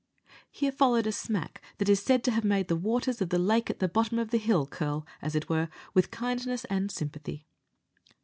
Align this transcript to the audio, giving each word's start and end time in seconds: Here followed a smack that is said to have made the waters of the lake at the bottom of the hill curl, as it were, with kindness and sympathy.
Here 0.49 0.71
followed 0.71 1.05
a 1.05 1.11
smack 1.11 1.61
that 1.77 1.87
is 1.87 2.01
said 2.01 2.23
to 2.23 2.31
have 2.31 2.43
made 2.43 2.69
the 2.69 2.75
waters 2.75 3.21
of 3.21 3.29
the 3.29 3.37
lake 3.37 3.69
at 3.69 3.77
the 3.77 3.87
bottom 3.87 4.17
of 4.17 4.31
the 4.31 4.39
hill 4.39 4.65
curl, 4.65 5.05
as 5.21 5.35
it 5.35 5.47
were, 5.47 5.69
with 5.93 6.09
kindness 6.09 6.65
and 6.71 6.89
sympathy. 6.91 7.45